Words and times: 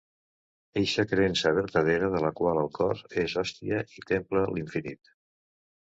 Eixa 0.79 1.03
creença 1.11 1.51
vertadera 1.57 2.09
de 2.15 2.21
la 2.25 2.33
qual 2.41 2.61
el 2.63 2.71
cor 2.79 3.05
és 3.25 3.37
hòstia 3.43 3.85
i 4.01 4.05
temple 4.13 4.47
l'infinit. 4.57 5.13